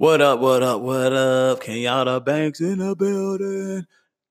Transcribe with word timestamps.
What 0.00 0.20
up, 0.20 0.38
what 0.38 0.62
up, 0.62 0.80
what 0.80 1.12
up? 1.12 1.60
Kenyatta 1.60 2.24
Banks 2.24 2.60
in 2.60 2.78
the 2.78 2.94
building. 2.94 3.84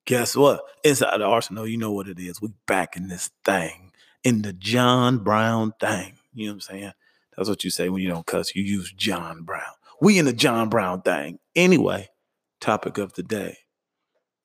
Guess 0.06 0.34
what? 0.34 0.62
Inside 0.82 1.18
the 1.18 1.26
arsenal, 1.26 1.66
you 1.66 1.76
know 1.76 1.92
what 1.92 2.08
it 2.08 2.18
is. 2.18 2.40
We 2.40 2.48
back 2.66 2.96
in 2.96 3.08
this 3.08 3.28
thing. 3.44 3.92
In 4.24 4.40
the 4.40 4.54
John 4.54 5.18
Brown 5.18 5.74
thing. 5.78 6.14
You 6.32 6.46
know 6.46 6.52
what 6.52 6.54
I'm 6.54 6.60
saying? 6.62 6.92
That's 7.36 7.50
what 7.50 7.64
you 7.64 7.70
say 7.70 7.90
when 7.90 8.00
you 8.00 8.08
don't 8.08 8.24
cuss. 8.24 8.56
You 8.56 8.62
use 8.62 8.90
John 8.92 9.42
Brown. 9.42 9.60
We 10.00 10.18
in 10.18 10.24
the 10.24 10.32
John 10.32 10.70
Brown 10.70 11.02
thing. 11.02 11.38
Anyway, 11.54 12.08
topic 12.62 12.96
of 12.96 13.12
the 13.12 13.22
day. 13.22 13.58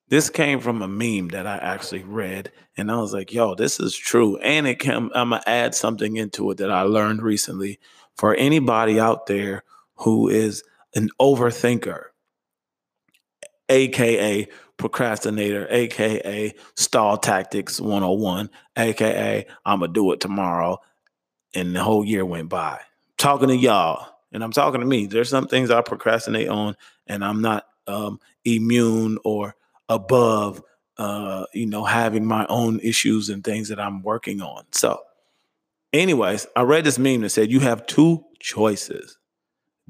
This 0.09 0.29
came 0.29 0.59
from 0.59 0.81
a 0.81 0.89
meme 0.89 1.29
that 1.29 1.47
I 1.47 1.55
actually 1.55 2.03
read, 2.03 2.51
and 2.75 2.91
I 2.91 2.97
was 2.97 3.13
like, 3.13 3.31
yo, 3.31 3.55
this 3.55 3.79
is 3.79 3.95
true. 3.95 4.35
And 4.39 4.67
it 4.67 4.79
can 4.79 5.09
I'm 5.15 5.29
gonna 5.29 5.41
add 5.47 5.73
something 5.73 6.17
into 6.17 6.51
it 6.51 6.57
that 6.57 6.69
I 6.69 6.81
learned 6.81 7.21
recently 7.21 7.79
for 8.17 8.35
anybody 8.35 8.99
out 8.99 9.27
there 9.27 9.63
who 9.95 10.27
is 10.27 10.65
an 10.95 11.09
overthinker, 11.19 12.05
aka 13.69 14.47
procrastinator, 14.77 15.67
aka 15.69 16.53
stall 16.75 17.17
tactics 17.17 17.79
101, 17.79 18.49
aka 18.77 19.45
I'm 19.65 19.79
gonna 19.79 19.91
do 19.91 20.11
it 20.11 20.19
tomorrow. 20.19 20.79
And 21.55 21.75
the 21.75 21.83
whole 21.83 22.03
year 22.03 22.25
went 22.25 22.49
by. 22.49 22.79
Talking 23.17 23.49
to 23.49 23.55
y'all, 23.55 24.07
and 24.31 24.43
I'm 24.43 24.51
talking 24.51 24.81
to 24.81 24.87
me. 24.87 25.05
There's 25.05 25.29
some 25.29 25.47
things 25.47 25.69
I 25.69 25.81
procrastinate 25.81 26.49
on, 26.49 26.75
and 27.05 27.23
I'm 27.23 27.41
not 27.41 27.67
um, 27.85 28.19
immune 28.43 29.19
or 29.23 29.55
above, 29.87 30.63
uh, 30.97 31.45
you 31.53 31.67
know, 31.67 31.83
having 31.83 32.25
my 32.25 32.45
own 32.49 32.79
issues 32.79 33.29
and 33.29 33.43
things 33.43 33.69
that 33.69 33.79
I'm 33.79 34.01
working 34.01 34.41
on. 34.41 34.63
So, 34.71 34.99
anyways, 35.93 36.47
I 36.55 36.63
read 36.63 36.85
this 36.85 36.97
meme 36.97 37.21
that 37.21 37.29
said 37.29 37.51
you 37.51 37.59
have 37.59 37.85
two 37.85 38.25
choices 38.39 39.17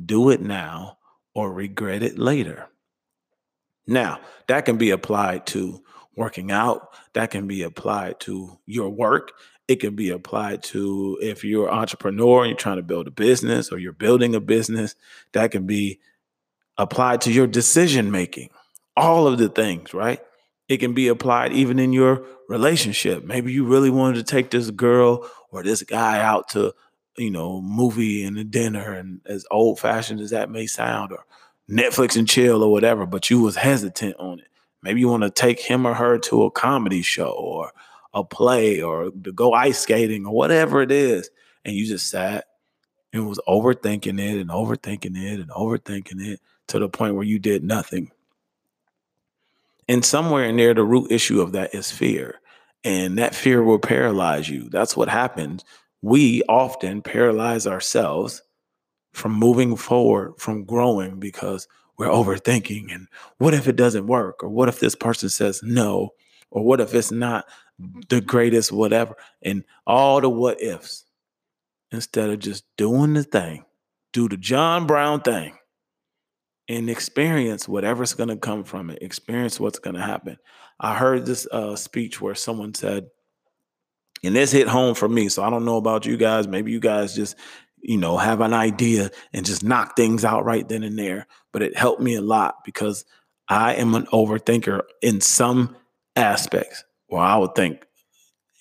do 0.05 0.29
it 0.29 0.41
now 0.41 0.97
or 1.33 1.51
regret 1.51 2.03
it 2.03 2.17
later. 2.17 2.67
Now, 3.87 4.19
that 4.47 4.65
can 4.65 4.77
be 4.77 4.91
applied 4.91 5.45
to 5.47 5.83
working 6.15 6.51
out, 6.51 6.89
that 7.13 7.31
can 7.31 7.47
be 7.47 7.63
applied 7.63 8.19
to 8.21 8.59
your 8.65 8.89
work. 8.89 9.33
It 9.67 9.77
can 9.77 9.95
be 9.95 10.09
applied 10.09 10.61
to 10.63 11.17
if 11.21 11.43
you're 11.43 11.69
an 11.69 11.73
entrepreneur 11.73 12.41
and 12.41 12.49
you're 12.49 12.57
trying 12.57 12.77
to 12.77 12.83
build 12.83 13.07
a 13.07 13.11
business 13.11 13.71
or 13.71 13.77
you're 13.77 13.93
building 13.93 14.35
a 14.35 14.39
business, 14.39 14.95
that 15.31 15.51
can 15.51 15.65
be 15.65 15.99
applied 16.77 17.21
to 17.21 17.31
your 17.31 17.47
decision 17.47 18.11
making. 18.11 18.49
All 18.95 19.25
of 19.25 19.37
the 19.37 19.49
things, 19.49 19.93
right? 19.93 20.19
It 20.67 20.77
can 20.77 20.93
be 20.93 21.07
applied 21.07 21.53
even 21.53 21.79
in 21.79 21.93
your 21.93 22.25
relationship. 22.47 23.23
Maybe 23.23 23.51
you 23.51 23.65
really 23.65 23.89
wanted 23.89 24.17
to 24.17 24.23
take 24.23 24.51
this 24.51 24.69
girl 24.69 25.29
or 25.51 25.63
this 25.63 25.81
guy 25.81 26.21
out 26.21 26.49
to 26.49 26.73
you 27.17 27.31
know, 27.31 27.61
movie 27.61 28.23
and 28.23 28.37
a 28.37 28.43
dinner 28.43 28.93
and 28.93 29.21
as 29.25 29.45
old 29.51 29.79
fashioned 29.79 30.19
as 30.19 30.31
that 30.31 30.49
may 30.49 30.65
sound, 30.65 31.11
or 31.11 31.25
Netflix 31.69 32.17
and 32.17 32.27
chill 32.27 32.63
or 32.63 32.71
whatever, 32.71 33.05
but 33.05 33.29
you 33.29 33.41
was 33.41 33.55
hesitant 33.55 34.15
on 34.17 34.39
it. 34.39 34.47
Maybe 34.81 34.99
you 34.99 35.07
want 35.07 35.23
to 35.23 35.29
take 35.29 35.59
him 35.59 35.85
or 35.85 35.93
her 35.93 36.17
to 36.19 36.43
a 36.43 36.51
comedy 36.51 37.01
show 37.01 37.31
or 37.31 37.71
a 38.13 38.23
play 38.23 38.81
or 38.81 39.11
to 39.23 39.31
go 39.31 39.53
ice 39.53 39.79
skating 39.79 40.25
or 40.25 40.33
whatever 40.33 40.81
it 40.81 40.91
is. 40.91 41.29
And 41.63 41.75
you 41.75 41.85
just 41.85 42.09
sat 42.09 42.45
and 43.13 43.27
was 43.27 43.39
overthinking 43.47 44.19
it 44.19 44.41
and 44.41 44.49
overthinking 44.49 45.17
it 45.17 45.39
and 45.39 45.49
overthinking 45.51 46.25
it 46.27 46.41
to 46.67 46.79
the 46.79 46.89
point 46.89 47.15
where 47.15 47.23
you 47.23 47.39
did 47.39 47.63
nothing. 47.63 48.11
And 49.87 50.03
somewhere 50.03 50.45
in 50.45 50.57
there, 50.57 50.73
the 50.73 50.83
root 50.83 51.11
issue 51.11 51.41
of 51.41 51.53
that 51.53 51.73
is 51.73 51.91
fear. 51.91 52.39
And 52.83 53.17
that 53.17 53.35
fear 53.35 53.63
will 53.63 53.79
paralyze 53.79 54.49
you. 54.49 54.69
That's 54.69 54.97
what 54.97 55.07
happens 55.07 55.63
we 56.03 56.43
often 56.49 57.01
paralyze 57.01 57.65
ourselves 57.65 58.41
from 59.13 59.31
moving 59.31 59.77
forward, 59.77 60.33
from 60.37 60.65
growing 60.65 61.17
because 61.17 61.65
we're 61.97 62.07
overthinking. 62.07 62.93
And 62.93 63.07
what 63.37 63.53
if 63.53 63.69
it 63.69 63.77
doesn't 63.77 64.07
work? 64.07 64.43
Or 64.43 64.49
what 64.49 64.67
if 64.67 64.81
this 64.81 64.95
person 64.95 65.29
says 65.29 65.61
no? 65.63 66.09
Or 66.51 66.65
what 66.65 66.81
if 66.81 66.93
it's 66.93 67.11
not 67.11 67.45
the 68.09 68.19
greatest, 68.19 68.73
whatever? 68.73 69.15
And 69.41 69.63
all 69.87 70.19
the 70.19 70.29
what 70.29 70.61
ifs 70.61 71.05
instead 71.91 72.29
of 72.29 72.39
just 72.39 72.65
doing 72.75 73.13
the 73.13 73.23
thing, 73.23 73.63
do 74.11 74.27
the 74.27 74.35
John 74.35 74.85
Brown 74.85 75.21
thing 75.21 75.55
and 76.67 76.89
experience 76.89 77.65
whatever's 77.65 78.13
going 78.13 78.29
to 78.29 78.35
come 78.35 78.65
from 78.65 78.89
it, 78.89 79.01
experience 79.01 79.57
what's 79.57 79.79
going 79.79 79.95
to 79.95 80.01
happen. 80.01 80.37
I 80.81 80.95
heard 80.95 81.25
this 81.25 81.47
uh, 81.49 81.77
speech 81.77 82.19
where 82.19 82.35
someone 82.35 82.73
said, 82.73 83.07
and 84.23 84.35
this 84.35 84.51
hit 84.51 84.67
home 84.67 84.95
for 84.95 85.09
me. 85.09 85.29
So 85.29 85.43
I 85.43 85.49
don't 85.49 85.65
know 85.65 85.77
about 85.77 86.05
you 86.05 86.17
guys. 86.17 86.47
Maybe 86.47 86.71
you 86.71 86.79
guys 86.79 87.15
just, 87.15 87.35
you 87.81 87.97
know, 87.97 88.17
have 88.17 88.41
an 88.41 88.53
idea 88.53 89.11
and 89.33 89.45
just 89.45 89.63
knock 89.63 89.95
things 89.95 90.23
out 90.23 90.45
right 90.45 90.67
then 90.67 90.83
and 90.83 90.97
there. 90.97 91.27
But 91.51 91.61
it 91.61 91.77
helped 91.77 92.01
me 92.01 92.15
a 92.15 92.21
lot 92.21 92.63
because 92.63 93.05
I 93.49 93.75
am 93.75 93.93
an 93.95 94.05
overthinker 94.07 94.81
in 95.01 95.21
some 95.21 95.75
aspects 96.15 96.83
where 97.07 97.21
I 97.21 97.37
would 97.37 97.55
think, 97.55 97.85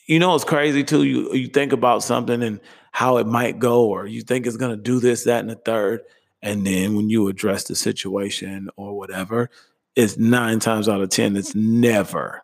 you 0.06 0.18
know, 0.18 0.34
it's 0.34 0.44
crazy 0.44 0.82
too. 0.82 1.04
You 1.04 1.32
you 1.32 1.48
think 1.48 1.72
about 1.72 2.02
something 2.02 2.42
and 2.42 2.60
how 2.90 3.16
it 3.18 3.26
might 3.26 3.58
go, 3.58 3.86
or 3.86 4.06
you 4.06 4.22
think 4.22 4.46
it's 4.46 4.56
gonna 4.56 4.76
do 4.76 5.00
this, 5.00 5.24
that, 5.24 5.40
and 5.40 5.50
the 5.50 5.54
third. 5.54 6.02
And 6.42 6.66
then 6.66 6.96
when 6.96 7.08
you 7.08 7.28
address 7.28 7.64
the 7.64 7.76
situation 7.76 8.68
or 8.76 8.98
whatever, 8.98 9.48
it's 9.94 10.18
nine 10.18 10.58
times 10.58 10.88
out 10.88 11.00
of 11.00 11.08
ten, 11.08 11.36
it's 11.36 11.54
never 11.54 12.42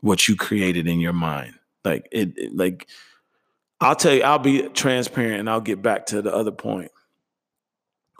what 0.00 0.28
you 0.28 0.34
created 0.34 0.88
in 0.88 0.98
your 0.98 1.12
mind. 1.12 1.57
Like 1.84 2.08
it, 2.12 2.36
it, 2.36 2.56
like 2.56 2.88
I'll 3.80 3.96
tell 3.96 4.14
you, 4.14 4.22
I'll 4.22 4.38
be 4.38 4.68
transparent 4.70 5.40
and 5.40 5.48
I'll 5.50 5.60
get 5.60 5.82
back 5.82 6.06
to 6.06 6.22
the 6.22 6.34
other 6.34 6.50
point. 6.50 6.90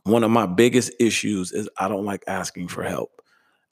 One 0.05 0.25
of 0.25 0.31
my 0.31 0.47
biggest 0.47 0.93
issues 1.01 1.53
is 1.53 1.69
I 1.77 1.89
don't 1.89 2.05
like 2.05 2.25
asking 2.27 2.69
for 2.69 2.83
help, 2.83 3.21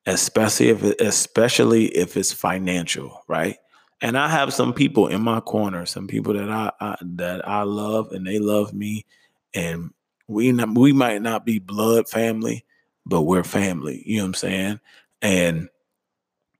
especially 0.04 0.68
if 0.68 0.82
it, 0.82 1.00
especially 1.00 1.86
if 1.86 2.16
it's 2.16 2.32
financial, 2.32 3.22
right? 3.28 3.56
And 4.02 4.18
I 4.18 4.28
have 4.28 4.52
some 4.52 4.74
people 4.74 5.06
in 5.06 5.22
my 5.22 5.40
corner, 5.40 5.86
some 5.86 6.06
people 6.06 6.34
that 6.34 6.50
I, 6.50 6.72
I 6.80 6.96
that 7.00 7.48
I 7.48 7.62
love 7.62 8.12
and 8.12 8.26
they 8.26 8.38
love 8.38 8.74
me, 8.74 9.06
and 9.54 9.90
we 10.28 10.52
not, 10.52 10.76
we 10.76 10.92
might 10.92 11.22
not 11.22 11.46
be 11.46 11.58
blood 11.58 12.08
family, 12.08 12.64
but 13.06 13.22
we're 13.22 13.44
family. 13.44 14.02
You 14.04 14.18
know 14.18 14.24
what 14.24 14.28
I'm 14.28 14.34
saying? 14.34 14.80
And 15.22 15.68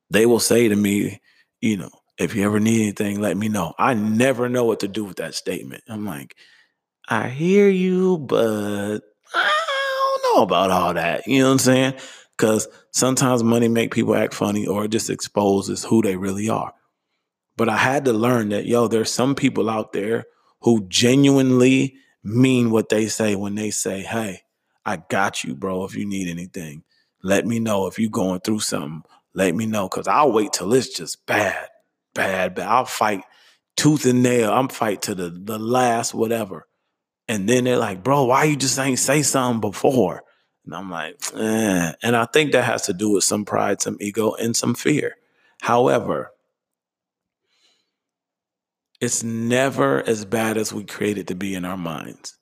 they 0.08 0.24
will 0.24 0.40
say 0.40 0.68
to 0.68 0.76
me, 0.76 1.20
you 1.60 1.76
know, 1.76 1.90
if 2.18 2.34
you 2.34 2.44
ever 2.44 2.60
need 2.60 2.82
anything, 2.82 3.20
let 3.20 3.36
me 3.36 3.48
know. 3.48 3.74
I 3.78 3.94
never 3.94 4.48
know 4.48 4.64
what 4.64 4.80
to 4.80 4.88
do 4.88 5.04
with 5.04 5.16
that 5.16 5.34
statement. 5.34 5.84
I'm 5.88 6.06
like, 6.06 6.36
I 7.08 7.28
hear 7.28 7.68
you, 7.68 8.18
but 8.18 9.00
I 9.34 10.20
don't 10.22 10.36
know 10.36 10.42
about 10.42 10.70
all 10.70 10.94
that. 10.94 11.26
You 11.26 11.40
know 11.40 11.46
what 11.46 11.52
I'm 11.52 11.58
saying? 11.58 11.94
Because 12.36 12.68
sometimes 12.90 13.42
money 13.42 13.68
make 13.68 13.94
people 13.94 14.14
act 14.14 14.34
funny 14.34 14.66
or 14.66 14.84
it 14.84 14.90
just 14.90 15.10
exposes 15.10 15.84
who 15.84 16.02
they 16.02 16.16
really 16.16 16.48
are. 16.48 16.72
But 17.56 17.68
I 17.68 17.76
had 17.76 18.04
to 18.06 18.12
learn 18.12 18.50
that, 18.50 18.66
yo, 18.66 18.88
there's 18.88 19.10
some 19.10 19.34
people 19.34 19.70
out 19.70 19.92
there 19.92 20.24
who 20.60 20.86
genuinely 20.88 21.96
mean 22.22 22.70
what 22.70 22.88
they 22.88 23.06
say 23.06 23.34
when 23.34 23.54
they 23.54 23.70
say, 23.70 24.02
hey, 24.02 24.40
I 24.84 24.96
got 24.96 25.44
you, 25.44 25.54
bro. 25.54 25.84
If 25.84 25.94
you 25.94 26.06
need 26.06 26.28
anything, 26.28 26.84
let 27.22 27.46
me 27.46 27.58
know. 27.58 27.86
If 27.86 27.98
you're 27.98 28.10
going 28.10 28.40
through 28.40 28.60
something, 28.60 29.02
let 29.34 29.54
me 29.54 29.66
know. 29.66 29.88
Cause 29.88 30.08
I'll 30.08 30.32
wait 30.32 30.52
till 30.52 30.72
it's 30.74 30.94
just 30.94 31.24
bad 31.26 31.68
bad, 32.16 32.54
but 32.54 32.66
I'll 32.66 32.84
fight 32.84 33.22
tooth 33.76 34.06
and 34.06 34.22
nail. 34.22 34.52
I'm 34.52 34.68
fight 34.68 35.02
to 35.02 35.14
the 35.14 35.30
the 35.30 35.58
last 35.58 36.14
whatever. 36.14 36.66
And 37.28 37.48
then 37.48 37.64
they're 37.64 37.76
like, 37.76 38.02
bro, 38.04 38.24
why 38.24 38.44
you 38.44 38.56
just 38.56 38.78
ain't 38.78 38.98
say 38.98 39.22
something 39.22 39.60
before? 39.60 40.22
And 40.64 40.74
I'm 40.74 40.90
like, 40.90 41.16
eh. 41.34 41.92
and 42.02 42.16
I 42.16 42.24
think 42.26 42.52
that 42.52 42.64
has 42.64 42.82
to 42.82 42.92
do 42.92 43.10
with 43.10 43.24
some 43.24 43.44
pride, 43.44 43.80
some 43.82 43.96
ego, 44.00 44.34
and 44.34 44.56
some 44.56 44.74
fear. 44.74 45.16
However, 45.60 46.32
it's 49.00 49.22
never 49.22 50.06
as 50.08 50.24
bad 50.24 50.56
as 50.56 50.72
we 50.72 50.84
create 50.84 51.18
it 51.18 51.26
to 51.28 51.34
be 51.34 51.54
in 51.54 51.64
our 51.64 51.76
minds. 51.76 52.36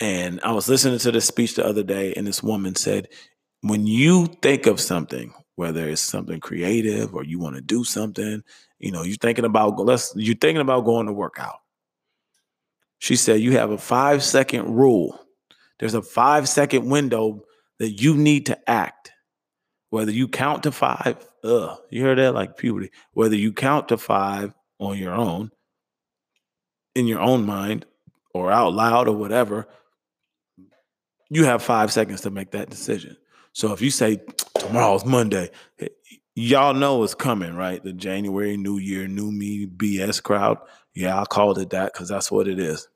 And 0.00 0.40
I 0.42 0.52
was 0.52 0.68
listening 0.68 0.98
to 1.00 1.12
this 1.12 1.26
speech 1.26 1.56
the 1.56 1.66
other 1.66 1.82
day, 1.82 2.14
and 2.14 2.26
this 2.26 2.42
woman 2.42 2.74
said, 2.74 3.08
when 3.62 3.86
you 3.86 4.26
think 4.26 4.66
of 4.66 4.80
something, 4.80 5.34
whether 5.56 5.88
it's 5.88 6.00
something 6.00 6.38
creative 6.40 7.14
or 7.14 7.24
you 7.24 7.40
want 7.40 7.56
to 7.56 7.60
do 7.60 7.82
something, 7.82 8.44
you 8.78 8.92
know, 8.92 9.02
you're 9.02 9.16
thinking 9.16 9.44
about 9.44 9.78
let's 9.78 10.12
you're 10.16 10.36
thinking 10.36 10.60
about 10.60 10.84
going 10.84 11.06
to 11.06 11.12
work 11.12 11.36
out. 11.38 11.60
She 12.98 13.16
said 13.16 13.40
you 13.40 13.52
have 13.52 13.70
a 13.70 13.78
five 13.78 14.22
second 14.22 14.74
rule. 14.74 15.18
There's 15.78 15.94
a 15.94 16.02
five 16.02 16.48
second 16.48 16.88
window 16.88 17.44
that 17.78 17.90
you 17.90 18.16
need 18.16 18.46
to 18.46 18.70
act. 18.70 19.12
Whether 19.90 20.12
you 20.12 20.28
count 20.28 20.64
to 20.64 20.72
five, 20.72 21.16
ugh, 21.44 21.78
you 21.90 22.02
heard 22.02 22.18
that 22.18 22.34
like 22.34 22.56
puberty. 22.56 22.90
Whether 23.12 23.36
you 23.36 23.52
count 23.52 23.88
to 23.88 23.96
five 23.96 24.52
on 24.78 24.98
your 24.98 25.14
own, 25.14 25.50
in 26.94 27.06
your 27.06 27.20
own 27.20 27.46
mind, 27.46 27.86
or 28.34 28.52
out 28.52 28.74
loud 28.74 29.08
or 29.08 29.16
whatever, 29.16 29.66
you 31.30 31.44
have 31.44 31.62
five 31.62 31.92
seconds 31.92 32.20
to 32.22 32.30
make 32.30 32.50
that 32.52 32.70
decision. 32.70 33.16
So 33.52 33.72
if 33.72 33.80
you 33.80 33.90
say 33.90 34.20
tomorrow's 34.58 35.04
Monday, 35.04 35.50
y'all 36.38 36.74
know 36.74 37.02
it's 37.02 37.14
coming, 37.14 37.54
right? 37.54 37.82
The 37.82 37.92
January 37.92 38.56
New 38.56 38.78
Year, 38.78 39.08
New 39.08 39.32
Me 39.32 39.66
BS 39.66 40.22
crowd. 40.22 40.58
Yeah, 40.94 41.20
I 41.20 41.24
called 41.24 41.58
it 41.58 41.70
that 41.70 41.92
because 41.92 42.08
that's 42.08 42.30
what 42.30 42.46
it 42.46 42.58
is. 42.58 42.88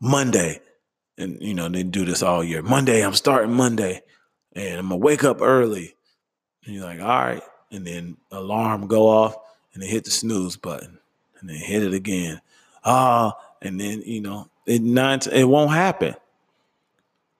Monday, 0.00 0.60
and 1.16 1.40
you 1.40 1.54
know 1.54 1.68
they 1.68 1.82
do 1.84 2.04
this 2.04 2.22
all 2.22 2.42
year. 2.42 2.62
Monday, 2.62 3.04
I'm 3.04 3.14
starting 3.14 3.52
Monday, 3.52 4.02
and 4.54 4.80
I'm 4.80 4.88
gonna 4.88 4.96
wake 4.96 5.22
up 5.22 5.40
early. 5.40 5.94
And 6.64 6.74
you're 6.74 6.84
like, 6.84 7.00
all 7.00 7.06
right, 7.06 7.42
and 7.70 7.86
then 7.86 8.16
alarm 8.32 8.88
go 8.88 9.08
off, 9.08 9.36
and 9.72 9.82
then 9.82 9.88
hit 9.88 10.04
the 10.04 10.10
snooze 10.10 10.56
button, 10.56 10.98
and 11.38 11.48
then 11.48 11.56
hit 11.56 11.84
it 11.84 11.94
again. 11.94 12.40
Ah, 12.84 13.36
and 13.62 13.80
then 13.80 14.02
you 14.04 14.20
know 14.20 14.50
it 14.66 14.82
nine. 14.82 15.20
It 15.30 15.44
won't 15.44 15.70
happen. 15.70 16.14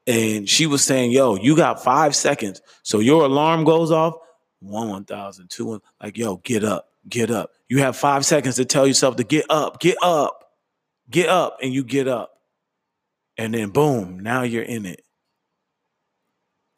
And 0.07 0.49
she 0.49 0.67
was 0.67 0.85
saying, 0.85 1.11
"Yo, 1.11 1.35
you 1.35 1.57
got 1.57 1.83
five 1.83 2.15
seconds. 2.15 2.63
So 2.85 3.01
your 3.01 3.25
alarm 3.25 3.65
goes 3.65 3.91
off. 3.91 4.15
One, 4.61 4.89
one 4.89 5.05
thousand, 5.05 5.51
two, 5.51 5.67
one. 5.67 5.81
Like, 6.03 6.17
yo, 6.17 6.37
get 6.37 6.65
up, 6.65 6.91
get 7.09 7.31
up. 7.31 7.53
You 7.69 7.79
have 7.79 7.97
five 7.97 8.25
seconds 8.25 8.57
to 8.57 8.65
tell 8.65 8.87
yourself 8.87 9.17
to 9.17 9.25
get 9.25 9.47
up, 9.49 9.81
get 9.81 9.97
up, 10.03 10.53
get 11.11 11.29
up, 11.29 11.59
and 11.63 11.73
you 11.73 11.83
get 11.83 12.09
up 12.09 12.41
and 13.41 13.55
then 13.55 13.71
boom, 13.71 14.21
now 14.21 14.43
you're 14.43 14.63
in 14.63 14.85
it. 14.85 15.03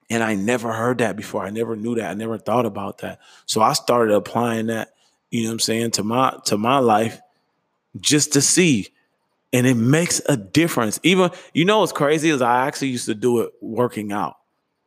And 0.08 0.22
I 0.22 0.36
never 0.36 0.72
heard 0.72 0.98
that 0.98 1.16
before. 1.16 1.44
I 1.44 1.50
never 1.50 1.74
knew 1.74 1.96
that. 1.96 2.08
I 2.08 2.14
never 2.14 2.38
thought 2.38 2.66
about 2.66 2.98
that. 2.98 3.18
So 3.46 3.60
I 3.60 3.72
started 3.72 4.14
applying 4.14 4.66
that, 4.66 4.92
you 5.30 5.42
know 5.42 5.48
what 5.48 5.54
I'm 5.54 5.58
saying, 5.58 5.90
to 5.92 6.04
my 6.04 6.38
to 6.44 6.56
my 6.56 6.78
life 6.78 7.20
just 7.98 8.34
to 8.34 8.40
see. 8.40 8.90
And 9.52 9.66
it 9.66 9.74
makes 9.74 10.20
a 10.28 10.36
difference. 10.36 11.00
Even 11.02 11.30
you 11.52 11.64
know 11.64 11.80
what's 11.80 11.90
crazy 11.90 12.30
is 12.30 12.40
I 12.40 12.66
actually 12.68 12.88
used 12.88 13.06
to 13.06 13.14
do 13.14 13.40
it 13.40 13.52
working 13.60 14.12
out. 14.12 14.36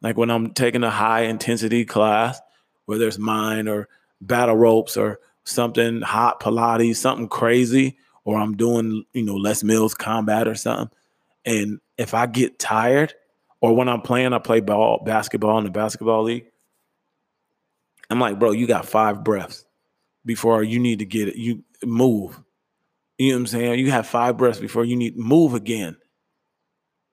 Like 0.01 0.15
when 0.15 0.31
I'm 0.31 0.53
taking 0.53 0.83
a 0.83 0.89
high 0.89 1.23
intensity 1.23 1.83
class, 1.83 2.39
whether 2.85 3.07
it's 3.07 3.17
mine 3.17 3.67
or 3.67 3.87
battle 4.21 4.55
ropes 4.55 4.97
or 4.97 5.19
something 5.43 6.01
hot 6.01 6.39
Pilates, 6.39 6.97
something 6.97 7.27
crazy, 7.27 7.97
or 8.23 8.37
I'm 8.37 8.55
doing, 8.57 9.03
you 9.13 9.23
know, 9.23 9.35
Les 9.35 9.63
Mills 9.63 9.93
combat 9.93 10.47
or 10.47 10.55
something 10.55 10.89
and 11.45 11.79
if 11.97 12.13
I 12.13 12.25
get 12.25 12.59
tired, 12.59 13.13
or 13.61 13.75
when 13.75 13.87
I'm 13.87 14.01
playing, 14.01 14.33
I 14.33 14.39
play 14.39 14.59
ball 14.59 15.01
basketball 15.05 15.57
in 15.59 15.63
the 15.63 15.71
basketball 15.71 16.23
league. 16.23 16.45
I'm 18.09 18.19
like, 18.19 18.39
bro, 18.39 18.51
you 18.51 18.67
got 18.67 18.85
five 18.85 19.23
breaths 19.23 19.65
before 20.25 20.63
you 20.63 20.79
need 20.79 20.99
to 20.99 21.05
get 21.05 21.27
it. 21.29 21.35
You 21.35 21.63
move. 21.83 22.39
You 23.17 23.29
know 23.29 23.35
what 23.37 23.39
I'm 23.41 23.47
saying? 23.47 23.79
You 23.79 23.91
have 23.91 24.07
five 24.07 24.37
breaths 24.37 24.59
before 24.59 24.85
you 24.85 24.95
need 24.95 25.17
move 25.17 25.53
again. 25.53 25.95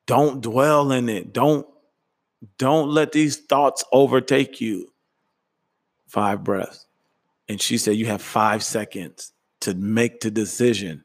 Don't 0.06 0.40
dwell 0.40 0.90
in 0.92 1.08
it. 1.08 1.32
Don't 1.32 1.66
don't 2.58 2.88
let 2.88 3.12
these 3.12 3.36
thoughts 3.36 3.84
overtake 3.92 4.60
you. 4.60 4.91
Five 6.12 6.44
breaths. 6.44 6.86
And 7.48 7.60
she 7.60 7.78
said 7.78 7.96
you 7.96 8.06
have 8.06 8.22
5 8.22 8.62
seconds 8.62 9.32
to 9.60 9.74
make 9.74 10.20
the 10.20 10.30
decision. 10.30 11.04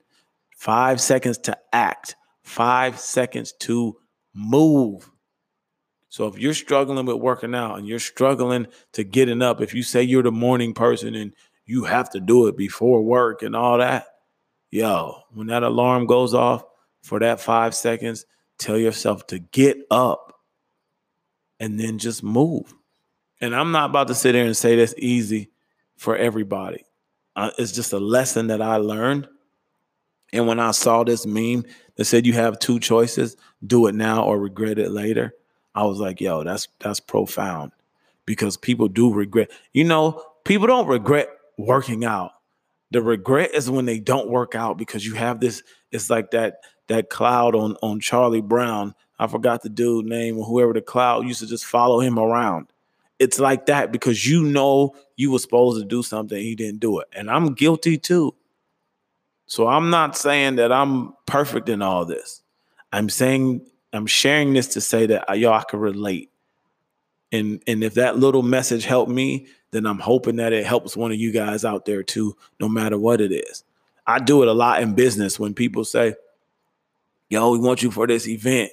5 0.57 1.01
seconds 1.01 1.37
to 1.39 1.57
act 1.73 2.15
five 2.47 2.99
seconds 2.99 3.51
to 3.51 3.97
move. 4.33 5.11
So 6.09 6.27
if 6.27 6.39
you're 6.39 6.53
struggling 6.53 7.05
with 7.05 7.17
working 7.17 7.53
out 7.53 7.77
and 7.77 7.87
you're 7.87 7.99
struggling 7.99 8.67
to 8.93 9.03
getting 9.03 9.41
up, 9.41 9.61
if 9.61 9.73
you 9.73 9.83
say 9.83 10.01
you're 10.01 10.23
the 10.23 10.31
morning 10.31 10.73
person 10.73 11.13
and 11.13 11.33
you 11.65 11.83
have 11.83 12.09
to 12.11 12.19
do 12.19 12.47
it 12.47 12.55
before 12.55 13.03
work 13.03 13.41
and 13.43 13.55
all 13.55 13.77
that, 13.79 14.07
yo, 14.71 15.21
when 15.33 15.47
that 15.47 15.63
alarm 15.63 16.07
goes 16.07 16.33
off 16.33 16.63
for 17.03 17.19
that 17.19 17.41
five 17.41 17.75
seconds, 17.75 18.25
tell 18.57 18.77
yourself 18.77 19.27
to 19.27 19.39
get 19.39 19.77
up 19.91 20.33
and 21.59 21.77
then 21.77 21.97
just 21.97 22.23
move. 22.23 22.73
And 23.39 23.55
I'm 23.55 23.71
not 23.71 23.89
about 23.89 24.07
to 24.07 24.15
sit 24.15 24.33
there 24.33 24.45
and 24.45 24.57
say 24.57 24.75
that's 24.75 24.95
easy 24.97 25.51
for 25.95 26.15
everybody. 26.15 26.85
Uh, 27.35 27.51
it's 27.57 27.71
just 27.71 27.93
a 27.93 27.99
lesson 27.99 28.47
that 28.47 28.61
I 28.61 28.77
learned 28.77 29.27
and 30.33 30.47
when 30.47 30.59
I 30.59 30.71
saw 30.71 31.03
this 31.03 31.25
meme 31.25 31.65
that 31.95 32.05
said 32.05 32.25
you 32.25 32.33
have 32.33 32.59
two 32.59 32.79
choices, 32.79 33.37
do 33.65 33.87
it 33.87 33.95
now 33.95 34.23
or 34.23 34.39
regret 34.39 34.77
it 34.77 34.91
later, 34.91 35.33
I 35.73 35.85
was 35.85 35.99
like, 35.99 36.19
yo, 36.19 36.43
that's 36.43 36.67
that's 36.79 36.99
profound. 36.99 37.71
Because 38.25 38.57
people 38.57 38.89
do 38.89 39.13
regret. 39.13 39.51
You 39.71 39.85
know, 39.85 40.21
people 40.43 40.67
don't 40.67 40.87
regret 40.87 41.29
working 41.57 42.03
out. 42.03 42.31
The 42.91 43.01
regret 43.01 43.51
is 43.53 43.69
when 43.69 43.85
they 43.85 43.99
don't 43.99 44.29
work 44.29 44.53
out 44.53 44.77
because 44.77 45.05
you 45.05 45.13
have 45.13 45.39
this, 45.39 45.63
it's 45.91 46.09
like 46.09 46.31
that 46.31 46.59
that 46.87 47.09
cloud 47.09 47.55
on 47.55 47.75
on 47.81 47.99
Charlie 47.99 48.41
Brown. 48.41 48.95
I 49.19 49.27
forgot 49.27 49.61
the 49.63 49.69
dude 49.69 50.05
name 50.05 50.37
or 50.37 50.45
whoever 50.45 50.73
the 50.73 50.81
cloud 50.81 51.25
used 51.25 51.39
to 51.39 51.47
just 51.47 51.65
follow 51.65 51.99
him 51.99 52.19
around. 52.19 52.67
It's 53.19 53.39
like 53.39 53.65
that 53.65 53.91
because 53.91 54.27
you 54.27 54.43
know 54.43 54.95
you 55.15 55.31
were 55.31 55.39
supposed 55.39 55.79
to 55.81 55.85
do 55.85 56.03
something, 56.03 56.37
he 56.37 56.55
didn't 56.55 56.79
do 56.79 56.99
it. 56.99 57.07
And 57.13 57.29
I'm 57.29 57.53
guilty 57.53 57.97
too. 57.97 58.35
So 59.47 59.67
I'm 59.67 59.89
not 59.89 60.17
saying 60.17 60.57
that 60.57 60.71
I'm 60.71 61.13
perfect 61.25 61.69
in 61.69 61.81
all 61.81 62.05
this. 62.05 62.41
I'm 62.91 63.09
saying 63.09 63.61
I'm 63.93 64.05
sharing 64.05 64.53
this 64.53 64.67
to 64.69 64.81
say 64.81 65.05
that 65.07 65.29
uh, 65.29 65.33
y'all 65.33 65.63
can 65.63 65.79
relate. 65.79 66.29
And 67.31 67.61
and 67.67 67.83
if 67.83 67.95
that 67.95 68.17
little 68.17 68.43
message 68.43 68.85
helped 68.85 69.11
me, 69.11 69.47
then 69.71 69.85
I'm 69.85 69.99
hoping 69.99 70.37
that 70.37 70.53
it 70.53 70.65
helps 70.65 70.95
one 70.95 71.11
of 71.11 71.17
you 71.17 71.31
guys 71.31 71.65
out 71.65 71.85
there 71.85 72.03
too, 72.03 72.35
no 72.59 72.69
matter 72.69 72.97
what 72.97 73.19
it 73.21 73.31
is. 73.31 73.63
I 74.05 74.19
do 74.19 74.41
it 74.41 74.47
a 74.47 74.53
lot 74.53 74.81
in 74.81 74.93
business 74.93 75.39
when 75.39 75.53
people 75.53 75.83
say, 75.83 76.15
"Yo, 77.29 77.51
we 77.51 77.59
want 77.59 77.83
you 77.83 77.91
for 77.91 78.07
this 78.07 78.27
event," 78.27 78.71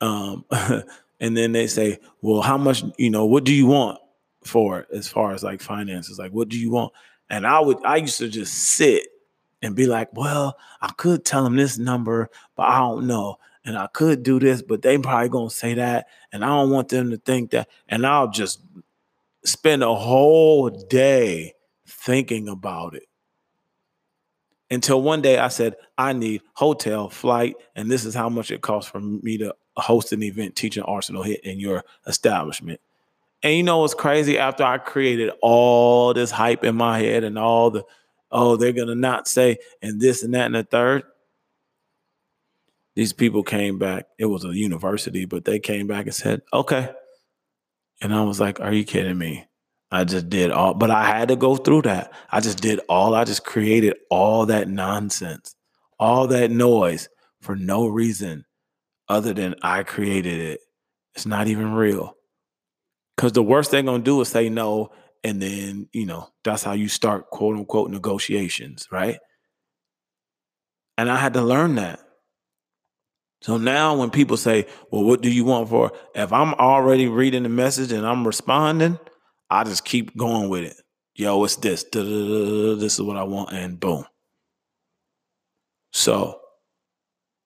um, 0.00 0.44
and 1.22 1.34
then 1.34 1.52
they 1.52 1.66
say, 1.66 1.98
"Well, 2.20 2.42
how 2.42 2.58
much? 2.58 2.84
You 2.98 3.08
know, 3.08 3.24
what 3.24 3.44
do 3.44 3.54
you 3.54 3.66
want 3.66 3.98
for 4.44 4.80
it 4.80 4.88
as 4.92 5.08
far 5.08 5.32
as 5.32 5.42
like 5.42 5.62
finances? 5.62 6.18
Like, 6.18 6.32
what 6.32 6.50
do 6.50 6.58
you 6.58 6.70
want?" 6.70 6.92
And 7.30 7.46
I 7.46 7.60
would, 7.60 7.78
I 7.82 7.96
used 7.96 8.18
to 8.18 8.28
just 8.28 8.52
sit 8.52 9.06
and 9.62 9.74
be 9.74 9.86
like, 9.86 10.12
well, 10.12 10.58
I 10.82 10.92
could 10.98 11.24
tell 11.24 11.44
them 11.44 11.56
this 11.56 11.78
number, 11.78 12.28
but 12.56 12.64
I 12.64 12.78
don't 12.78 13.06
know. 13.06 13.36
And 13.64 13.78
I 13.78 13.86
could 13.86 14.22
do 14.22 14.40
this, 14.40 14.60
but 14.60 14.82
they 14.82 14.98
probably 14.98 15.28
gonna 15.28 15.48
say 15.48 15.74
that. 15.74 16.08
And 16.32 16.44
I 16.44 16.48
don't 16.48 16.70
want 16.70 16.88
them 16.88 17.10
to 17.10 17.16
think 17.16 17.52
that. 17.52 17.68
And 17.88 18.04
I'll 18.04 18.28
just 18.28 18.60
spend 19.44 19.82
a 19.82 19.94
whole 19.94 20.68
day 20.68 21.54
thinking 21.86 22.48
about 22.48 22.96
it. 22.96 23.04
Until 24.70 25.00
one 25.00 25.22
day 25.22 25.38
I 25.38 25.48
said, 25.48 25.76
I 25.96 26.12
need 26.12 26.42
hotel, 26.54 27.08
flight, 27.08 27.54
and 27.76 27.90
this 27.90 28.04
is 28.04 28.14
how 28.14 28.28
much 28.28 28.50
it 28.50 28.62
costs 28.62 28.90
for 28.90 29.00
me 29.00 29.38
to 29.38 29.54
host 29.76 30.12
an 30.12 30.22
event 30.22 30.56
teaching 30.56 30.82
Arsenal 30.82 31.22
hit 31.22 31.44
in 31.44 31.58
your 31.58 31.84
establishment. 32.06 32.80
And 33.42 33.56
you 33.56 33.62
know 33.62 33.78
what's 33.78 33.94
crazy? 33.94 34.38
After 34.38 34.64
I 34.64 34.78
created 34.78 35.32
all 35.40 36.14
this 36.14 36.30
hype 36.30 36.64
in 36.64 36.76
my 36.76 37.00
head 37.00 37.24
and 37.24 37.38
all 37.38 37.70
the 37.70 37.84
oh, 38.30 38.56
they're 38.56 38.72
gonna 38.72 38.94
not 38.94 39.28
say 39.28 39.58
and 39.82 40.00
this 40.00 40.22
and 40.22 40.34
that 40.34 40.46
and 40.46 40.54
the 40.54 40.62
third. 40.62 41.04
These 42.94 43.12
people 43.12 43.42
came 43.42 43.78
back. 43.78 44.06
It 44.18 44.26
was 44.26 44.44
a 44.44 44.54
university, 44.54 45.24
but 45.24 45.44
they 45.44 45.58
came 45.58 45.86
back 45.86 46.06
and 46.06 46.14
said, 46.14 46.42
okay. 46.52 46.90
And 48.02 48.14
I 48.14 48.22
was 48.22 48.38
like, 48.38 48.60
are 48.60 48.72
you 48.72 48.84
kidding 48.84 49.16
me? 49.16 49.46
I 49.90 50.04
just 50.04 50.28
did 50.28 50.50
all, 50.50 50.74
but 50.74 50.90
I 50.90 51.04
had 51.04 51.28
to 51.28 51.36
go 51.36 51.56
through 51.56 51.82
that. 51.82 52.12
I 52.30 52.40
just 52.40 52.60
did 52.60 52.80
all, 52.88 53.14
I 53.14 53.24
just 53.24 53.44
created 53.44 53.94
all 54.10 54.46
that 54.46 54.68
nonsense, 54.68 55.54
all 55.98 56.26
that 56.28 56.50
noise 56.50 57.08
for 57.40 57.56
no 57.56 57.86
reason 57.86 58.44
other 59.12 59.34
than 59.34 59.54
I 59.62 59.82
created 59.82 60.40
it. 60.40 60.60
It's 61.14 61.26
not 61.26 61.46
even 61.46 61.74
real. 61.74 62.16
Because 63.14 63.32
the 63.32 63.42
worst 63.42 63.70
they're 63.70 63.82
going 63.82 64.00
to 64.00 64.04
do 64.04 64.20
is 64.22 64.28
say 64.28 64.48
no 64.48 64.90
and 65.22 65.40
then 65.40 65.88
you 65.92 66.06
know 66.06 66.28
that's 66.42 66.64
how 66.64 66.72
you 66.72 66.88
start 66.88 67.30
quote 67.30 67.56
unquote 67.56 67.90
negotiations 67.90 68.88
right? 68.90 69.18
And 70.96 71.10
i 71.10 71.16
had 71.16 71.34
to 71.34 71.42
learn 71.42 71.76
that. 71.76 72.00
So 73.42 73.58
now 73.58 73.96
when 73.96 74.10
people 74.10 74.38
say 74.38 74.66
well 74.90 75.04
what 75.04 75.20
do 75.20 75.30
you 75.30 75.44
want 75.44 75.68
for? 75.68 75.92
If 76.14 76.32
i'm 76.32 76.54
already 76.54 77.06
reading 77.06 77.42
the 77.42 77.50
message 77.50 77.92
and 77.92 78.06
i'm 78.06 78.26
responding 78.26 78.98
i 79.50 79.62
just 79.62 79.84
keep 79.84 80.16
going 80.16 80.48
with 80.48 80.64
it. 80.64 80.76
Yo 81.14 81.44
it's 81.44 81.56
this. 81.56 81.84
This 81.92 82.94
is 82.94 83.02
what 83.02 83.18
i 83.18 83.22
want 83.22 83.52
and 83.52 83.78
boom. 83.78 84.06
So 85.92 86.40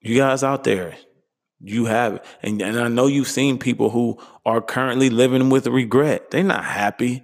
you 0.01 0.17
guys 0.17 0.45
out 0.45 0.63
there 0.63 0.97
you 1.69 1.87
have 1.87 2.25
and, 2.43 2.61
and 2.63 2.79
i 2.79 2.89
know 2.89 3.07
you've 3.07 3.29
seen 3.29 3.59
people 3.59 3.91
who 3.91 4.19
are 4.45 4.61
currently 4.61 5.11
living 5.11 5.51
with 5.51 5.67
regret 5.67 6.31
they're 6.31 6.43
not 6.43 6.65
happy 6.65 7.23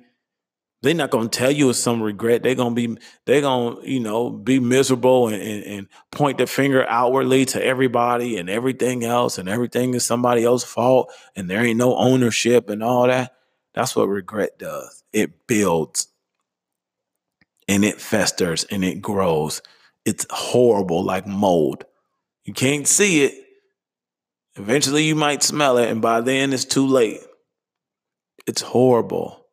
they're 0.83 0.95
not 0.95 1.11
gonna 1.11 1.29
tell 1.29 1.51
you 1.51 1.71
it's 1.71 1.79
some 1.79 2.03
regret. 2.03 2.43
They're 2.43 2.57
gonna 2.57 2.75
be 2.75 2.99
they're 3.25 3.41
gonna, 3.41 3.81
you 3.83 4.01
know, 4.01 4.31
be 4.31 4.59
miserable 4.59 5.29
and, 5.29 5.41
and, 5.41 5.65
and, 5.65 5.89
point 6.11 6.39
the 6.39 6.47
finger 6.49 6.85
outwardly 6.89 7.45
to 7.47 7.65
everybody 7.65 8.37
and 8.37 8.51
everything 8.51 9.05
else, 9.05 9.39
and 9.39 9.49
everything 9.49 9.95
is 9.95 10.05
somebody 10.05 10.45
else's 10.45 10.69
fault, 10.69 11.13
and 11.37 11.49
there 11.49 11.65
ain't 11.65 11.79
no 11.79 11.97
ownership 11.97 12.69
and 12.69 12.83
all 12.83 13.07
that. 13.07 13.33
That's 13.75 13.95
what 13.95 14.09
regret 14.09 14.59
does. 14.59 15.05
It 15.13 15.47
builds 15.47 16.09
and 17.69 17.85
it 17.85 18.01
festers 18.01 18.65
and 18.65 18.85
it 18.85 19.01
grows. 19.01 19.63
It's 20.05 20.27
horrible 20.31 21.05
like 21.05 21.27
mold. 21.27 21.85
You 22.45 22.53
can't 22.53 22.89
see 22.89 23.25
it. 23.25 23.42
Eventually 24.56 25.04
you 25.04 25.14
might 25.14 25.42
smell 25.42 25.78
it, 25.78 25.90
and 25.90 26.02
by 26.02 26.21
then 26.21 26.52
it's 26.52 26.64
too 26.64 26.87
late. 26.87 27.21
It's 28.47 28.62
horrible. 28.62 29.47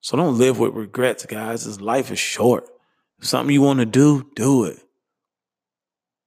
So 0.00 0.16
don't 0.16 0.38
live 0.38 0.58
with 0.58 0.74
regrets, 0.74 1.26
guys. 1.26 1.64
This 1.64 1.80
life 1.80 2.10
is 2.10 2.18
short. 2.18 2.64
If 3.18 3.26
something 3.26 3.52
you 3.52 3.62
want 3.62 3.80
to 3.80 3.86
do, 3.86 4.30
do 4.34 4.64
it. 4.64 4.78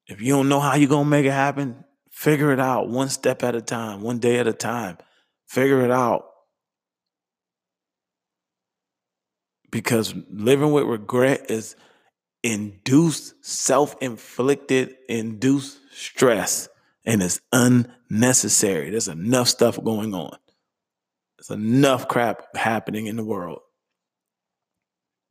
If 0.07 0.21
you 0.21 0.33
don't 0.33 0.49
know 0.49 0.59
how 0.59 0.75
you're 0.75 0.89
gonna 0.89 1.09
make 1.09 1.25
it 1.25 1.31
happen, 1.31 1.83
Figure 2.13 2.53
it 2.53 2.59
out 2.59 2.89
one 2.89 3.09
step 3.09 3.41
at 3.41 3.55
a 3.55 3.61
time, 3.61 4.01
one 4.01 4.19
day 4.19 4.37
at 4.37 4.47
a 4.47 4.53
time. 4.53 4.97
Figure 5.47 5.83
it 5.83 5.89
out. 5.89 6.25
Because 9.71 10.13
living 10.29 10.71
with 10.71 10.83
regret 10.83 11.49
is 11.49 11.75
induced, 12.43 13.43
self 13.43 13.95
inflicted, 13.99 14.95
induced 15.09 15.79
stress, 15.91 16.69
and 17.05 17.21
it's 17.21 17.41
unnecessary. 17.51 18.89
There's 18.89 19.07
enough 19.07 19.47
stuff 19.47 19.81
going 19.83 20.13
on, 20.13 20.37
there's 21.37 21.57
enough 21.57 22.07
crap 22.07 22.55
happening 22.55 23.07
in 23.07 23.15
the 23.15 23.23
world. 23.23 23.59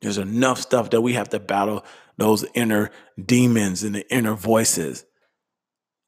There's 0.00 0.18
enough 0.18 0.60
stuff 0.60 0.90
that 0.90 1.00
we 1.00 1.12
have 1.12 1.28
to 1.28 1.38
battle 1.38 1.84
those 2.18 2.44
inner 2.54 2.90
demons 3.24 3.84
and 3.84 3.94
the 3.94 4.12
inner 4.12 4.34
voices 4.34 5.04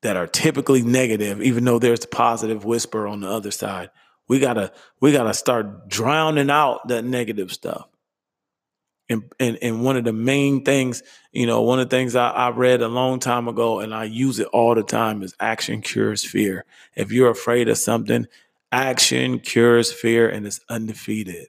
that 0.02 0.16
are 0.16 0.26
typically 0.26 0.82
negative, 0.82 1.40
even 1.40 1.64
though 1.64 1.78
there's 1.78 2.04
a 2.04 2.08
positive 2.08 2.64
whisper 2.64 3.06
on 3.06 3.20
the 3.20 3.28
other 3.28 3.52
side. 3.52 3.90
We 4.28 4.40
gotta 4.40 4.72
we 5.00 5.12
gotta 5.12 5.32
start 5.32 5.88
drowning 5.88 6.50
out 6.50 6.88
that 6.88 7.04
negative 7.04 7.52
stuff. 7.52 7.88
And, 9.14 9.32
and 9.40 9.58
and 9.62 9.84
one 9.84 9.96
of 9.96 10.04
the 10.04 10.12
main 10.12 10.64
things, 10.64 11.02
you 11.32 11.46
know, 11.46 11.62
one 11.62 11.80
of 11.80 11.88
the 11.88 11.96
things 11.96 12.14
I, 12.16 12.30
I 12.30 12.50
read 12.50 12.82
a 12.82 12.88
long 12.88 13.20
time 13.20 13.48
ago, 13.48 13.80
and 13.80 13.94
I 13.94 14.04
use 14.04 14.38
it 14.38 14.48
all 14.48 14.74
the 14.74 14.82
time, 14.82 15.22
is 15.22 15.34
action 15.40 15.80
cures 15.80 16.24
fear. 16.24 16.64
If 16.96 17.12
you're 17.12 17.30
afraid 17.30 17.68
of 17.68 17.78
something, 17.78 18.26
action 18.72 19.38
cures 19.40 19.92
fear 19.92 20.28
and 20.28 20.46
it's 20.46 20.60
undefeated 20.68 21.48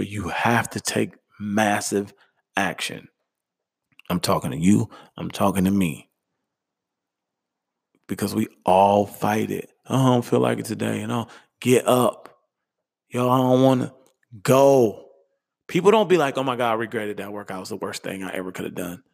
but 0.00 0.08
you 0.08 0.28
have 0.28 0.70
to 0.70 0.80
take 0.80 1.14
massive 1.38 2.14
action. 2.56 3.08
I'm 4.08 4.18
talking 4.18 4.50
to 4.50 4.56
you, 4.56 4.88
I'm 5.18 5.30
talking 5.30 5.66
to 5.66 5.70
me. 5.70 6.08
Because 8.08 8.34
we 8.34 8.48
all 8.64 9.04
fight 9.04 9.50
it. 9.50 9.70
I 9.86 9.96
don't 9.96 10.24
feel 10.24 10.40
like 10.40 10.58
it 10.58 10.64
today, 10.64 11.00
you 11.00 11.06
know. 11.06 11.28
Get 11.60 11.86
up. 11.86 12.34
Yo, 13.10 13.28
I 13.28 13.36
don't 13.36 13.62
want 13.62 13.82
to 13.82 13.94
go. 14.42 15.09
People 15.70 15.92
don't 15.92 16.08
be 16.08 16.18
like, 16.18 16.36
oh 16.36 16.42
my 16.42 16.56
God, 16.56 16.72
I 16.72 16.74
regretted 16.74 17.18
that 17.18 17.32
workout. 17.32 17.58
It 17.58 17.60
was 17.60 17.68
the 17.68 17.76
worst 17.76 18.02
thing 18.02 18.24
I 18.24 18.32
ever 18.32 18.50
could 18.50 18.64
have 18.64 18.74
done. 18.74 19.04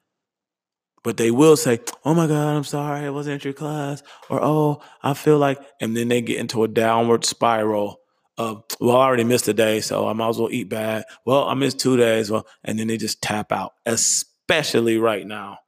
But 1.05 1.19
they 1.19 1.31
will 1.31 1.55
say, 1.55 1.81
oh 2.05 2.15
my 2.15 2.27
God, 2.27 2.57
I'm 2.57 2.65
sorry, 2.65 3.05
I 3.05 3.11
wasn't 3.11 3.37
at 3.37 3.45
your 3.45 3.53
class. 3.53 4.03
Or, 4.31 4.43
oh, 4.43 4.81
I 5.03 5.13
feel 5.13 5.37
like, 5.37 5.61
and 5.83 5.95
then 5.95 6.09
they 6.09 6.23
get 6.23 6.39
into 6.39 6.65
a 6.65 6.69
downward 6.69 7.27
spiral 7.27 8.01
uh, 8.39 8.57
well, 8.81 8.97
I 8.97 9.07
already 9.07 9.25
missed 9.25 9.49
a 9.49 9.55
day, 9.55 9.81
so 9.81 10.07
I 10.09 10.13
might 10.13 10.29
as 10.29 10.39
well 10.39 10.51
eat 10.51 10.69
bad. 10.69 11.05
Well, 11.25 11.49
I 11.49 11.55
missed 11.55 11.79
two 11.79 11.97
days. 11.97 12.31
Well, 12.31 12.47
and 12.65 12.79
then 12.79 12.87
they 12.89 12.99
just 12.99 13.23
tap 13.23 13.51
out, 13.51 13.73
especially 13.87 14.99
right 14.99 15.27
now 15.27 15.59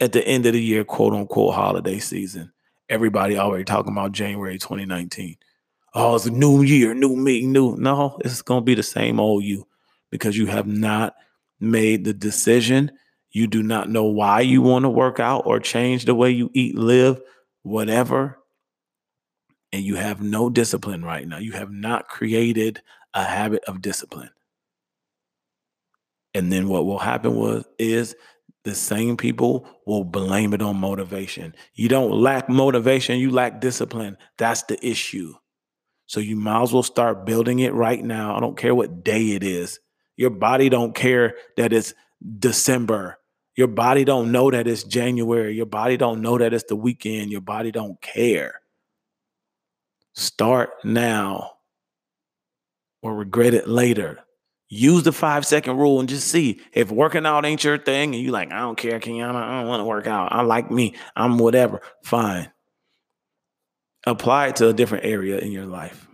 at 0.00 0.12
the 0.12 0.26
end 0.26 0.46
of 0.46 0.54
the 0.54 0.62
year, 0.62 0.84
quote 0.84 1.12
unquote, 1.12 1.54
holiday 1.54 1.98
season. 1.98 2.52
Everybody 2.88 3.38
already 3.38 3.64
talking 3.64 3.92
about 3.92 4.12
January 4.12 4.58
2019. 4.58 5.36
Oh, 5.94 6.16
it's 6.16 6.26
a 6.26 6.30
new 6.30 6.62
year, 6.62 6.94
new 6.94 7.14
me, 7.16 7.46
new. 7.46 7.76
No, 7.76 8.18
it's 8.24 8.42
going 8.42 8.62
to 8.62 8.64
be 8.64 8.74
the 8.74 8.82
same 8.82 9.20
old 9.20 9.44
you 9.44 9.66
because 10.14 10.36
you 10.36 10.46
have 10.46 10.68
not 10.68 11.16
made 11.58 12.04
the 12.04 12.14
decision. 12.14 12.92
You 13.32 13.48
do 13.48 13.64
not 13.64 13.90
know 13.90 14.04
why 14.04 14.42
you 14.42 14.62
want 14.62 14.84
to 14.84 14.88
work 14.88 15.18
out 15.18 15.42
or 15.44 15.58
change 15.58 16.04
the 16.04 16.14
way 16.14 16.30
you 16.30 16.50
eat, 16.54 16.76
live, 16.76 17.20
whatever 17.64 18.38
and 19.74 19.82
you 19.82 19.96
have 19.96 20.22
no 20.22 20.48
discipline 20.48 21.04
right 21.04 21.26
now. 21.26 21.38
You 21.38 21.50
have 21.50 21.72
not 21.72 22.06
created 22.06 22.80
a 23.12 23.24
habit 23.24 23.64
of 23.64 23.82
discipline. 23.82 24.30
And 26.32 26.52
then 26.52 26.68
what 26.68 26.86
will 26.86 27.00
happen 27.00 27.34
was 27.34 27.64
is 27.76 28.14
the 28.62 28.76
same 28.76 29.16
people 29.16 29.68
will 29.84 30.04
blame 30.04 30.54
it 30.54 30.62
on 30.62 30.76
motivation. 30.76 31.56
You 31.74 31.88
don't 31.88 32.12
lack 32.12 32.48
motivation, 32.48 33.18
you 33.18 33.32
lack 33.32 33.60
discipline. 33.60 34.16
That's 34.38 34.62
the 34.62 34.78
issue. 34.86 35.34
So 36.06 36.20
you 36.20 36.36
might 36.36 36.62
as 36.62 36.72
well 36.72 36.84
start 36.84 37.26
building 37.26 37.58
it 37.58 37.74
right 37.74 38.02
now. 38.02 38.36
I 38.36 38.40
don't 38.40 38.56
care 38.56 38.76
what 38.76 39.02
day 39.02 39.32
it 39.32 39.42
is. 39.42 39.80
Your 40.16 40.30
body 40.30 40.68
don't 40.68 40.94
care 40.94 41.36
that 41.56 41.72
it's 41.72 41.94
December. 42.38 43.18
Your 43.56 43.68
body 43.68 44.04
don't 44.04 44.32
know 44.32 44.50
that 44.50 44.66
it's 44.66 44.82
January. 44.82 45.54
Your 45.54 45.66
body 45.66 45.96
don't 45.96 46.20
know 46.20 46.38
that 46.38 46.52
it's 46.52 46.64
the 46.64 46.76
weekend. 46.76 47.30
Your 47.30 47.40
body 47.40 47.70
don't 47.70 48.00
care. 48.00 48.60
Start 50.14 50.70
now 50.84 51.52
or 53.02 53.14
regret 53.14 53.54
it 53.54 53.68
later. 53.68 54.20
Use 54.68 55.02
the 55.02 55.12
five 55.12 55.46
second 55.46 55.76
rule 55.76 56.00
and 56.00 56.08
just 56.08 56.28
see 56.28 56.60
if 56.72 56.90
working 56.90 57.26
out 57.26 57.44
ain't 57.44 57.62
your 57.62 57.78
thing 57.78 58.14
and 58.14 58.24
you 58.24 58.30
like, 58.30 58.50
I 58.50 58.60
don't 58.60 58.78
care, 58.78 58.98
Kiana, 58.98 59.34
I 59.34 59.60
don't 59.60 59.68
want 59.68 59.80
to 59.80 59.84
work 59.84 60.06
out. 60.06 60.32
I 60.32 60.42
like 60.42 60.70
me. 60.70 60.96
I'm 61.14 61.38
whatever. 61.38 61.80
Fine. 62.02 62.50
Apply 64.06 64.48
it 64.48 64.56
to 64.56 64.68
a 64.68 64.72
different 64.72 65.04
area 65.04 65.38
in 65.38 65.52
your 65.52 65.66
life. 65.66 66.08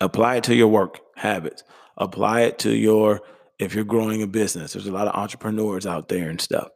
Apply 0.00 0.36
it 0.36 0.44
to 0.44 0.54
your 0.54 0.68
work 0.68 1.00
habits. 1.16 1.64
Apply 1.96 2.42
it 2.42 2.58
to 2.60 2.74
your, 2.74 3.22
if 3.58 3.74
you're 3.74 3.84
growing 3.84 4.22
a 4.22 4.26
business, 4.26 4.72
there's 4.72 4.86
a 4.86 4.92
lot 4.92 5.08
of 5.08 5.14
entrepreneurs 5.14 5.86
out 5.86 6.08
there 6.08 6.28
and 6.28 6.40
stuff. 6.40 6.68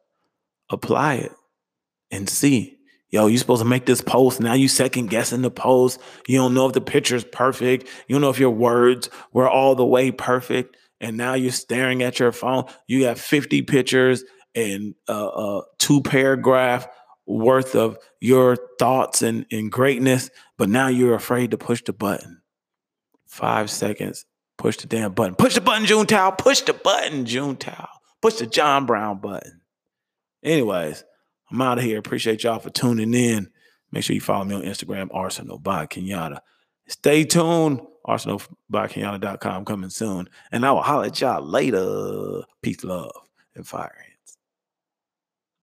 Apply 0.71 1.15
it 1.15 1.33
and 2.11 2.29
see 2.29 2.77
Yo, 3.11 3.29
you're 3.29 3.39
supposed 3.39 3.63
to 3.63 3.69
make 3.69 3.87
this 3.87 4.01
post. 4.01 4.41
Now 4.41 4.55
you 4.55 4.67
second 4.67 5.11
guessing 5.11 5.43
the 5.43 5.51
post. 5.51 6.01
You 6.27 6.39
don't 6.39 6.55
know 6.55 6.67
if 6.67 6.73
the 6.73 6.81
picture 6.81 7.15
is 7.15 7.25
perfect. 7.25 7.89
You 8.09 8.15
don't 8.15 8.21
know 8.21 8.31
if 8.31 8.39
your 8.39 8.51
words 8.51 9.09
were 9.33 9.49
all 9.49 9.75
the 9.75 9.87
way 9.87 10.11
perfect. 10.11 10.77
And 11.01 11.17
now 11.17 11.35
you're 11.35 11.53
staring 11.53 12.03
at 12.03 12.19
your 12.19 12.33
phone. 12.33 12.65
You 12.89 13.05
have 13.07 13.21
50 13.21 13.63
pictures 13.63 14.25
and 14.55 14.95
uh, 15.09 15.29
uh, 15.29 15.63
two 15.79 16.03
paragraph 16.03 16.89
worth 17.27 17.77
of 17.77 17.97
your 18.21 18.57
thoughts 18.79 19.23
and, 19.23 19.47
and 19.53 19.71
greatness. 19.71 20.31
But 20.59 20.69
now 20.69 20.89
you're 20.89 21.15
afraid 21.15 21.53
to 21.53 21.59
push 21.59 21.83
the 21.85 21.93
button. 21.93 22.43
Five 23.29 23.71
seconds. 23.71 24.25
Push 24.59 24.79
the 24.79 24.87
damn 24.87 25.13
button. 25.13 25.35
Push 25.35 25.55
the 25.55 25.61
button, 25.61 25.87
June 25.87 26.07
Juntao. 26.07 26.39
Push 26.39 26.63
the 26.63 26.73
button, 26.73 27.27
June 27.27 27.57
Juntao. 27.57 27.89
Push 28.23 28.35
the 28.35 28.47
John 28.47 28.87
Brown 28.87 29.19
button. 29.19 29.61
Anyways. 30.43 31.05
I'm 31.51 31.63
out 31.63 31.79
of 31.79 31.85
here. 31.85 31.99
Appreciate 31.99 32.45
y'all 32.45 32.59
for 32.59 32.71
tuning 32.71 33.15
in. 33.15 33.49
Make 33.93 34.05
sure 34.05 34.15
you 34.15 34.21
follow 34.21 34.45
me 34.45 34.57
on 34.57 34.63
Instagram, 34.63 35.09
Arsenal 35.13 35.59
by 35.59 35.87
Kenyatta. 35.87 36.41
Stay 36.89 37.25
tuned. 37.25 37.81
ArsenalByKenyatta.com 38.07 39.65
coming 39.65 39.91
soon. 39.91 40.29
And 40.53 40.65
I 40.65 40.73
will 40.73 40.83
holler 40.83 41.07
at 41.07 41.21
y'all 41.21 41.43
later. 41.43 42.43
Peace, 42.63 42.85
love, 42.85 43.13
and 43.55 43.67
fire. 43.67 43.93